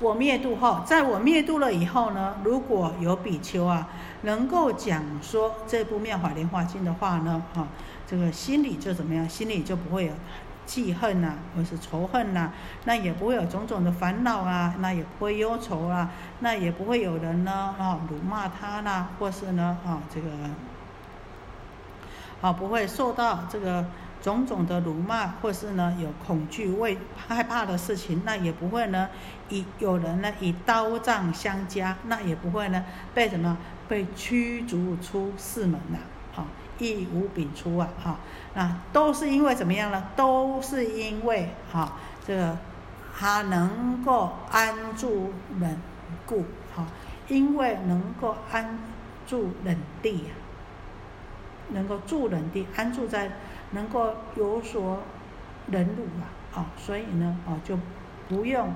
[0.02, 3.88] 我灭度后，在我灭度了以后呢，如果有比丘啊，
[4.24, 7.68] 能够讲说这部《妙法莲华经》的话呢，哈，
[8.08, 9.30] 这个心里就怎么样？
[9.30, 10.14] 心里就不会有
[10.66, 12.52] 记恨呐，或是仇恨呐，
[12.86, 16.10] 那也不会有种种的烦恼啊，那也不会忧愁啊，
[16.40, 20.30] 那也不会有人呢，啊，辱骂他啦，或是呢，啊，这个，
[22.42, 23.86] 啊，不会受到这个。
[24.22, 29.10] 种种的辱骂，或是呢有恐惧、畏害怕的事情，那也不会呢
[29.50, 33.58] 以有人呢以刀杖相加，那也不会呢被什么
[33.88, 35.98] 被驱逐出寺门呐，
[36.36, 36.46] 啊，
[36.78, 38.20] 亦无丙出啊，哈，
[38.54, 40.04] 那都是因为怎么样呢？
[40.16, 41.94] 都是因为哈
[42.26, 42.58] 这个
[43.18, 45.78] 他能够安住冷
[46.28, 46.86] 故，哈，
[47.28, 48.78] 因为能够安
[49.26, 50.32] 住冷地啊，
[51.74, 53.32] 能够住冷地，安住在。
[53.72, 55.00] 能够有所
[55.68, 57.78] 忍辱啊，啊，所以呢，啊，就
[58.28, 58.74] 不用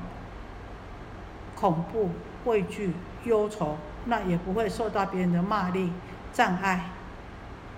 [1.55, 2.11] 恐怖、
[2.45, 5.91] 畏惧、忧愁，那也不会受到别人的骂力、
[6.31, 6.91] 障碍、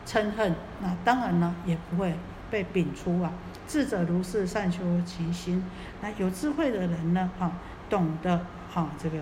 [0.06, 2.15] 嗔恨，那当然呢，也不会
[2.49, 3.32] 被摒出啊。
[3.67, 5.63] 智者如是，善修其心。
[6.01, 7.51] 那有智慧的人呢，啊，
[7.89, 9.17] 懂得啊，这个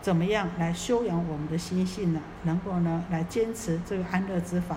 [0.00, 2.20] 怎么样来修养我们的心性呢？
[2.42, 4.76] 能够呢，来坚持这个安乐之法。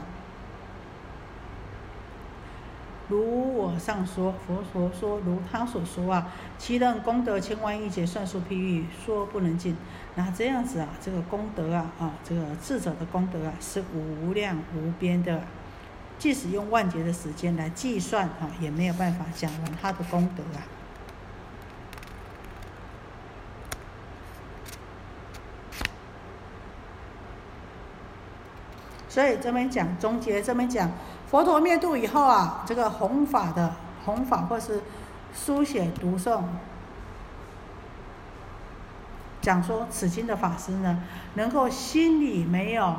[3.08, 9.76] 如我上说，佛陀说，如他所说啊，其等功德千万亿劫，算数譬喻，说不能尽。
[10.16, 15.44] 那这样子啊，这个功德啊，啊，这个智者的功德啊，是无量无边的，
[16.18, 20.66] 即使用万劫的时间来计算啊，也没有办法讲完他的功德啊。
[29.08, 30.92] 所以这边讲，总结这边讲。
[31.30, 33.74] 佛陀灭度以后啊，这个弘法的
[34.06, 34.82] 弘法或是
[35.34, 36.44] 书写读诵，
[39.42, 42.96] 讲说此经的法师呢，能够心里没有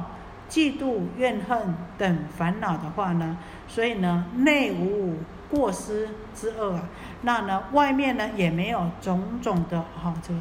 [0.50, 5.18] 嫉妒、怨恨等烦恼的话呢，所以呢内无
[5.50, 6.82] 过失之恶啊，
[7.22, 10.40] 那呢外面呢也没有种种的哈这个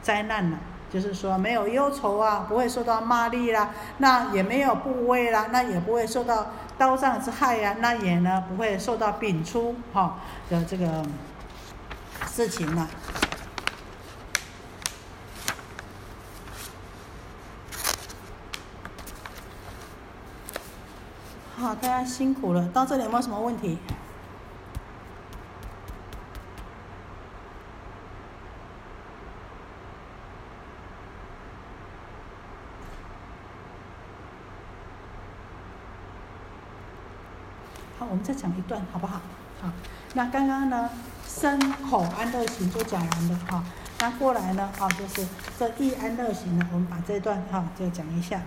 [0.00, 0.58] 灾难了。
[0.88, 6.46] 就是说没有忧愁啊，不会受到骂力啦，那也没有部位啦，那也不会受到
[6.78, 10.18] 刀杖之害呀，那也呢不会受到丙出哈
[10.50, 11.04] 的这个
[12.30, 12.88] 事情了。
[21.58, 23.78] 好，大家辛苦了，到这里有没有什么问题？
[37.98, 39.20] 好，我们再讲一段，好不好？
[39.62, 39.72] 好，
[40.12, 40.90] 那刚刚呢，
[41.26, 43.64] 身口安乐行就讲完了哈。
[44.00, 45.26] 那过来呢，啊，就是
[45.58, 48.42] 这一安乐行呢，我们把这段哈就讲一下。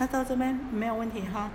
[0.00, 1.50] 那到这边没有问题哈。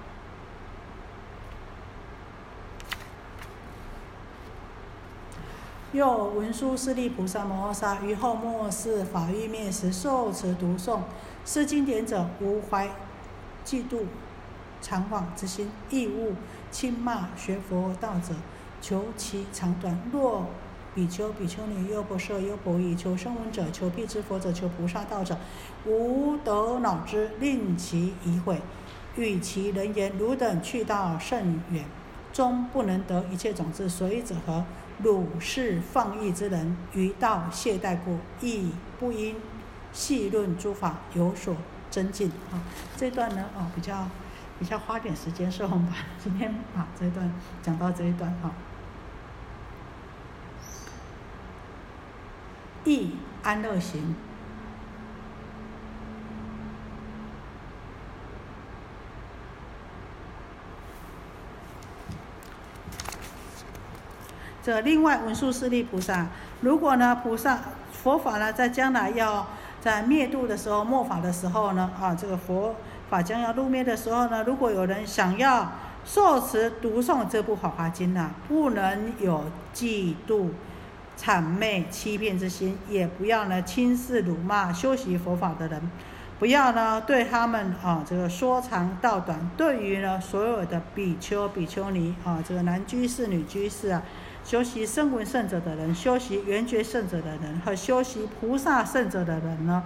[5.91, 11.01] 又文殊师利菩萨摩诃萨于后末世法欲灭时受持读诵，
[11.45, 12.88] 是经典者无怀
[13.65, 14.05] 嫉妒。
[14.84, 16.36] 常往之心，义务
[16.69, 18.36] 轻骂学佛道者，
[18.81, 19.97] 求其长短。
[20.11, 20.47] 若
[20.93, 25.38] 比丘、比丘尼、优婆塞、优婆夷，求声闻者，求辟支佛者，求菩萨道者，
[25.86, 28.61] 无得恼之，令其疑悔。
[29.15, 31.86] 与其人言：汝等去道甚远，
[32.34, 34.65] 终不能得一切种子，所以者何？
[35.01, 39.36] 汝是放逸之人，于道懈怠故，亦不应
[39.91, 41.55] 细论诸法，有所
[41.89, 42.29] 增进。
[42.51, 42.61] 啊，
[42.97, 44.07] 这段呢，哦，比较
[44.60, 45.88] 比较花点时间，所以我们
[46.24, 47.30] 今天把这段
[47.62, 48.51] 讲到这一段，哈。
[52.86, 54.14] 易安乐行，
[64.62, 66.28] 这另外文殊师利菩萨，
[66.60, 67.60] 如果呢菩萨
[67.91, 69.47] 佛法呢在将来要
[69.80, 72.76] 在灭度的时候末法的时候呢啊这个佛
[73.14, 75.72] 法将要入灭的时候呢，如果有人想要
[76.03, 80.49] 受持读诵这部《法华经》呐，不能有嫉妒。
[81.16, 85.80] 谄媚欺骗之心，也不要呢轻视辱骂修习佛法的人，
[86.39, 89.39] 不要呢对他们啊这个说长道短。
[89.55, 94.01] 对于呢所有的比丘、比丘尼啊，这个男居士、女居士啊，
[94.43, 99.84] 修习声闻圣者的人，修习缘觉圣者的人和修习菩萨圣者的人呢，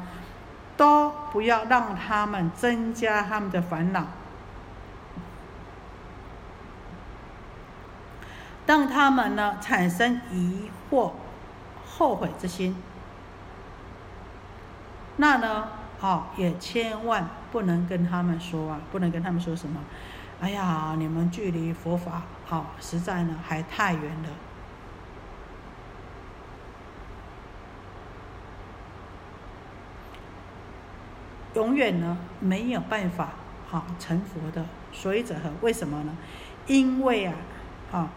[0.78, 4.06] 都不要让他们增加他们的烦恼。
[8.66, 11.14] 让他们呢产生疑惑、
[11.86, 12.76] 后悔之心，
[15.16, 15.70] 那呢，
[16.02, 19.80] 哦，也千万不能跟他们说啊，不能跟他们说什么，
[20.42, 24.30] 哎呀，你们距离佛法，哦，实在呢还太远了，
[31.58, 33.30] 永远呢没有办法，
[33.68, 34.64] 好成佛的。
[34.94, 35.50] 所以者何？
[35.62, 36.16] 为什么呢？
[36.68, 37.34] 因为啊，
[37.92, 38.10] 啊。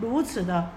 [0.00, 0.70] 如此的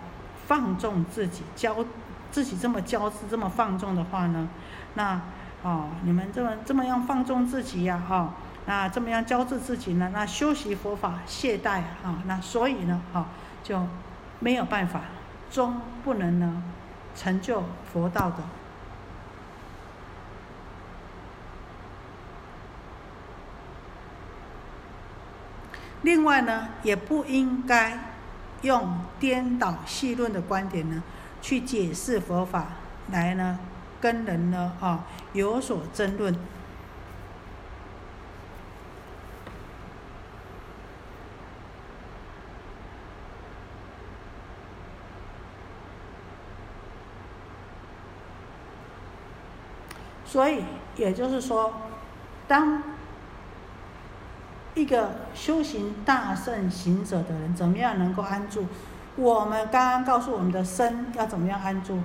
[0.48, 1.86] 放纵自己，骄
[2.32, 4.50] 自己这么骄自，这么放纵的话呢，
[4.96, 5.22] 那
[5.62, 8.34] 哦，你们这么这么样放纵自己呀，哈，
[8.66, 10.10] 那这么样骄自自己呢？
[10.12, 13.28] 那修习佛法懈怠啊，那所以呢，哈，
[13.64, 13.86] 就
[14.40, 15.02] 没有办法，
[15.52, 16.64] 终不能呢
[17.16, 17.64] 成就
[17.94, 18.38] 佛道的。
[26.04, 28.12] 另外呢，也不应该。
[28.62, 31.02] 用颠倒细论的观点呢，
[31.42, 32.68] 去解释佛法，
[33.12, 33.58] 来呢
[34.00, 36.38] 跟人呢啊有所争论。
[50.24, 50.64] 所以
[50.96, 51.74] 也就是说，
[52.48, 52.84] 当
[54.74, 58.66] 一个修行大圣行者的人，怎么样能够安住？
[59.18, 62.00] 我们刚刚告诉我们的身要怎么样安住，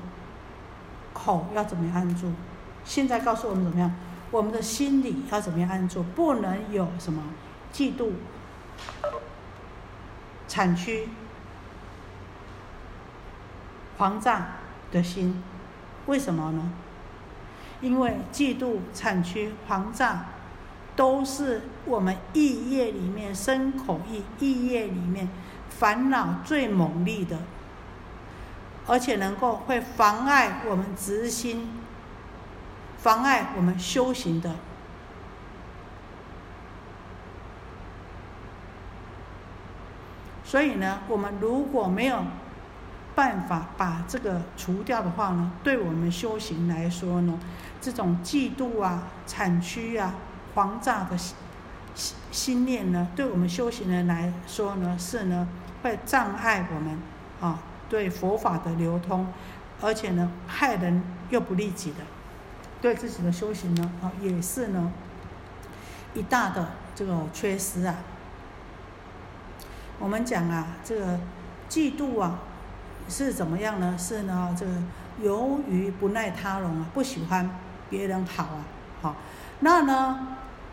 [1.12, 2.32] 口要怎么样安住？
[2.84, 3.94] 现在告诉我们怎么样？
[4.32, 6.02] 我们的心理要怎么样安住？
[6.02, 7.22] 不能有什么
[7.72, 8.10] 嫉妒、
[10.48, 11.08] 产区、
[13.96, 14.40] 狂躁
[14.90, 15.40] 的心。
[16.06, 16.72] 为什么呢？
[17.80, 20.16] 因为嫉妒、产区、狂躁。
[20.96, 25.28] 都是我们意业里面身口意意业里面
[25.68, 27.38] 烦恼最猛烈的，
[28.86, 31.68] 而且能够会妨碍我们执心、
[32.96, 34.56] 妨碍我们修行的。
[40.42, 42.24] 所以呢，我们如果没有
[43.14, 47.38] 办法把这个除掉的话呢，对我们修行来说呢，
[47.80, 50.14] 这种嫉妒啊、产区啊。
[50.56, 51.36] 狂躁的心
[51.94, 55.46] 心心念呢，对我们修行人来说呢，是呢
[55.82, 56.98] 会障碍我们
[57.42, 57.58] 啊
[57.90, 59.26] 对佛法的流通，
[59.82, 61.98] 而且呢害人又不利己的，
[62.80, 64.90] 对自己的修行呢啊也是呢
[66.14, 67.94] 一大的这个缺失啊。
[69.98, 71.20] 我们讲啊，这个
[71.68, 72.38] 嫉妒啊
[73.10, 73.94] 是怎么样呢？
[73.98, 74.72] 是呢这个
[75.20, 77.50] 由于不耐他容啊，不喜欢
[77.90, 78.64] 别人好啊，
[79.02, 79.16] 好
[79.60, 80.28] 那呢？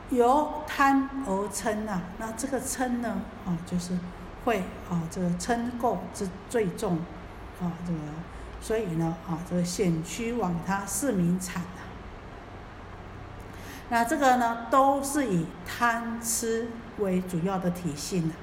[0.09, 3.97] 由贪而嗔呐，那这个嗔呢，啊，就是
[4.45, 6.97] 会啊，这个嗔垢之最重，
[7.61, 7.99] 啊，这个，
[8.61, 11.81] 所以呢，啊，这个险区往他是名惨呐。
[13.89, 16.67] 那这个呢，都是以贪吃
[16.99, 18.33] 为主要的体性呐，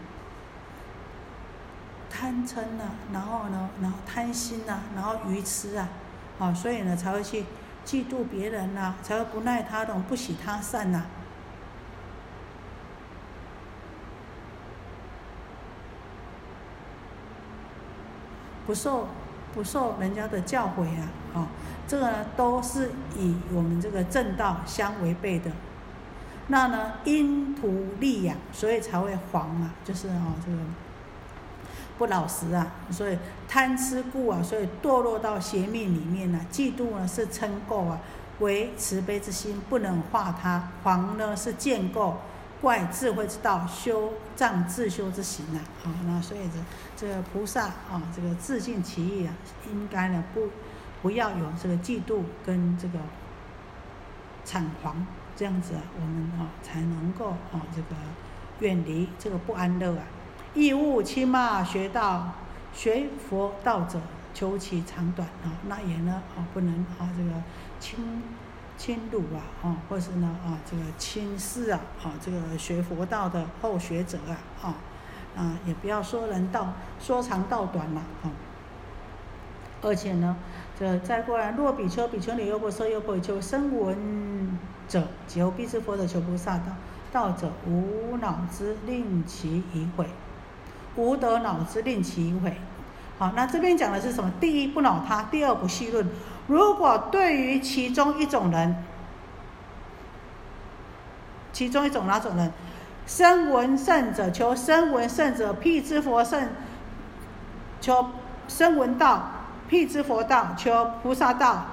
[2.11, 5.89] 贪嗔呐，然后呢，然后贪心呐，然后愚痴啊，
[6.41, 7.45] 啊，所以呢，才会去
[7.87, 11.05] 嫉妒别人呐，才会不耐他容，不喜他善呐。
[18.71, 19.09] 不受
[19.53, 21.47] 不受人家的教诲啊，哦，
[21.89, 25.51] 这个呢都是以我们这个正道相违背的。
[26.47, 30.59] 那呢，因图利养，所以才会黄啊，就是哦这个
[31.99, 33.19] 不老实啊，所以
[33.49, 36.39] 贪吃故啊，所以堕落到邪命里面呢。
[36.53, 37.99] 嫉妒呢是嗔垢啊，
[38.39, 40.69] 为慈悲之心不能化它。
[40.85, 42.13] 黄呢是见垢。
[42.61, 45.59] 怪智慧之道，修障自修之行啊！
[45.83, 46.59] 好，那所以这
[46.95, 49.33] 这个菩萨啊，这个自尽其意啊，
[49.71, 50.49] 应该呢不
[51.01, 52.99] 不要有这个嫉妒跟这个
[54.45, 57.97] 产黄这样子啊，我们啊才能够啊这个
[58.61, 60.05] 远离这个不安乐啊。
[60.53, 62.33] 义务轻骂学道
[62.75, 63.99] 学佛道者，
[64.35, 67.31] 求其长短啊，那也呢啊不能啊这个
[67.81, 68.23] 轻。
[68.81, 74.75] 轻辱啊，啊，或是呢，啊，这个轻视啊，啊，这个学佛道的后学者啊，啊，
[75.37, 78.33] 啊，也不要说人道，说长道短了，啊，
[79.83, 80.35] 而且呢，
[80.79, 84.59] 这再过来，若比丘、比丘尼、优婆塞、优婆夷、求声闻
[84.89, 86.73] 者，求必之佛者，求菩萨道
[87.13, 90.07] 道者，无脑之令其已毁，
[90.97, 92.57] 无得脑之令其已毁。
[93.19, 94.33] 好，那这边讲的是什么？
[94.41, 96.09] 第一不恼他，第二不细论。
[96.51, 98.75] 如果对于其中一种人，
[101.53, 102.53] 其中一种哪种人，
[103.07, 106.49] 声闻圣者求声闻圣者辟之佛圣，
[107.81, 108.11] 求
[108.49, 109.31] 声闻道
[109.69, 111.67] 辟之佛道求菩萨道，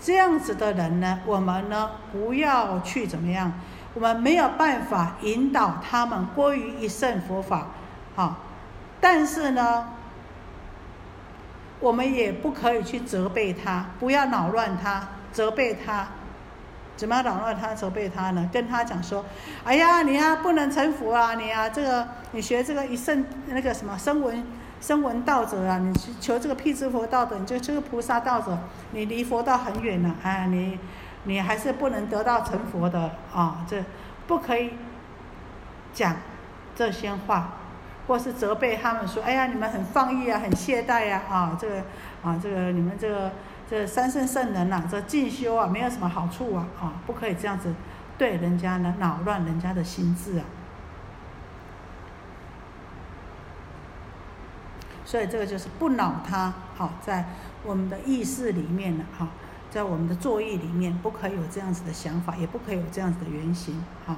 [0.00, 3.52] 这样子的人呢，我们呢不要去怎么样，
[3.92, 7.66] 我们没有办法引导他们归于一圣佛法，
[8.16, 8.36] 好，
[8.98, 9.88] 但是呢。
[11.80, 16.06] 我们也不可以去责备他，不要扰乱他，责备他，
[16.94, 18.48] 怎么扰乱他、责备他呢？
[18.52, 19.24] 跟他讲说
[19.64, 24.44] ：“哎呀，你呀不能成佛啊，你啊这个你学这个一圣那个什么声闻
[24.80, 28.58] 声闻道者啊，你求这个辟支佛道的，你就这个菩萨道者，
[28.92, 30.78] 你离佛道很远了，哎，你
[31.24, 33.82] 你还是不能得到成佛的啊，这
[34.26, 34.74] 不可以
[35.94, 36.14] 讲
[36.76, 37.54] 这些话。”
[38.10, 41.76] 或是责备他们说：“哎呀，你们很放逸啊，很懈怠呀，啊，这个
[42.24, 43.30] 啊，这个你们这个
[43.70, 47.72] 这三圣圣人呐，这进修啊，没有什么好处啊，啊，不可以这样子
[48.18, 50.44] 对人家呢，扰乱人家的心智啊。
[55.04, 57.26] 所以这个就是不恼他，好，在
[57.62, 59.28] 我们的意识里面呢，哈，
[59.70, 64.16] 在我们的作意里面，不可以有这样子的想法，也不可以有这样子的原型，哈。”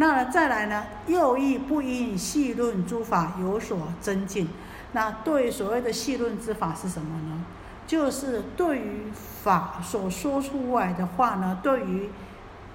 [0.00, 0.84] 那再来呢？
[1.08, 4.48] 又亦不应细论诸法有所增进。
[4.92, 7.44] 那对所谓的细论之法是什么呢？
[7.84, 9.10] 就是对于
[9.42, 12.10] 法所说出来的话呢，对于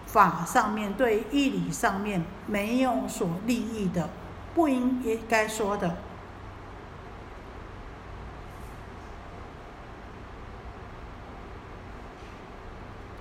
[0.06, 4.10] 法上面、对义理上面没有所利益的，
[4.54, 5.96] 不应该说的。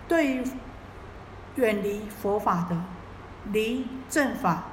[0.09, 0.45] 对于
[1.55, 2.77] 远离佛法的。
[3.51, 4.65] 离正法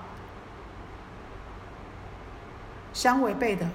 [2.93, 3.67] 相违背的，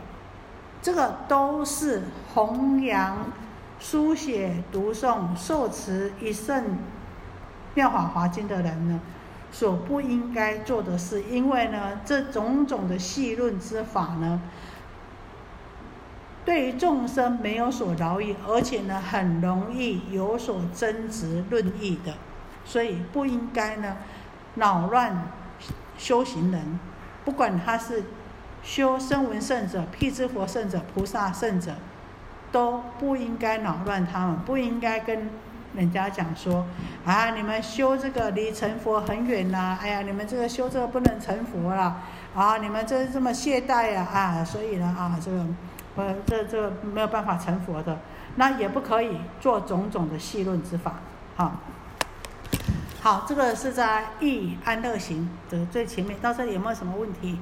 [0.83, 2.03] 这个都是
[2.35, 3.27] 弘扬、
[3.81, 6.79] 书写、读诵、受持一圣
[7.75, 9.01] 妙法华经的人呢，
[9.51, 11.23] 所不应该做的事。
[11.23, 14.41] 因为呢，这种种的细论之法呢，
[16.45, 22.15] 对于众生没有所饶益，而且呢，很容易有所争执论议的，
[22.65, 23.97] 所以不应该呢。
[24.55, 25.29] 扰乱
[25.99, 26.79] 修行人，
[27.25, 28.05] 不管他是
[28.63, 31.75] 修声闻圣者、辟支佛圣者、菩萨圣者，
[32.51, 35.29] 都不应该扰乱他们，不应该跟
[35.75, 36.65] 人家讲说：
[37.05, 39.77] 啊，你们修这个离成佛很远呐！
[39.81, 42.03] 哎呀，你们这个修这个不能成佛了
[42.35, 42.59] 啊！
[42.59, 44.45] 你们这这么懈怠呀啊！
[44.45, 45.45] 所以呢啊，这个
[45.97, 47.99] 呃，这这没有办法成佛的，
[48.37, 50.95] 那也不可以做种种的细论之法，
[51.37, 51.57] 好。
[53.05, 57.39] 好，这个是在易安乐行的最前面，到这里有没有什么问题？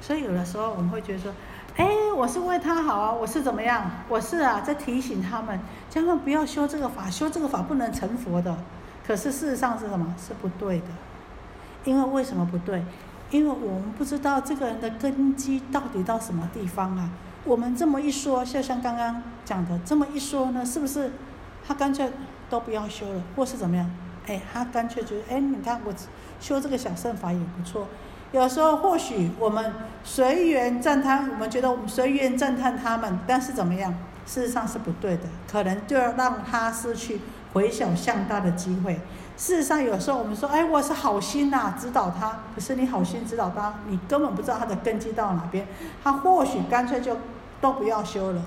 [0.00, 1.30] 所以有的时候我们会觉得说。
[2.14, 3.12] 我是为他好啊！
[3.12, 3.90] 我是怎么样？
[4.08, 5.58] 我是啊，在提醒他们，
[5.90, 8.56] 千万不要修这个法，修这个法不能成佛的。
[9.04, 10.14] 可是事实上是什么？
[10.16, 10.86] 是不对的。
[11.84, 12.84] 因为为什么不对？
[13.30, 17.10] 因为我们不知道这个人的根基到底到什么地方啊。
[17.44, 21.10] 我们这么一说，就像刚刚讲的这么一说呢，是不是
[21.66, 22.10] 他干脆
[22.48, 23.90] 都不要修了，或是怎么样？
[24.26, 25.92] 哎，他干脆觉得，哎，你看我
[26.40, 27.88] 修这个小圣法也不错。
[28.34, 29.72] 有时候或许我们
[30.02, 33.94] 随缘赞叹，我们觉得我们随缘赞叹他们，但是怎么样？
[34.26, 37.20] 事实上是不对的，可能就要让他失去
[37.52, 38.94] 回小向大的机会。
[39.36, 42.40] 事实上，有时候我们说，哎，我是好心呐，指导他。
[42.56, 45.68] 可是你好心指导他，你根本不知道他的根基到哪边，
[46.02, 47.16] 他或许干脆就
[47.60, 48.42] 都不要修了。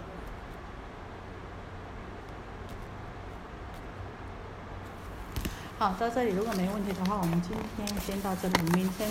[5.80, 9.10] 好，到这里如果没问题的话，我们今天先到这里，明天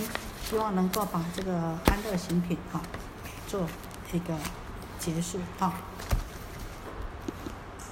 [0.49, 1.51] 希望能够把这个
[1.87, 2.81] 安乐行品哈
[3.49, 3.67] 做
[4.13, 4.33] 一个
[4.97, 5.73] 结束哈。